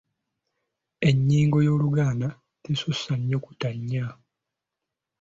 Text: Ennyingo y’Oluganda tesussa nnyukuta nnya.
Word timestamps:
Ennyingo 1.09 1.57
y’Oluganda 1.65 2.27
tesussa 2.63 3.13
nnyukuta 3.17 3.69
nnya. 3.77 4.05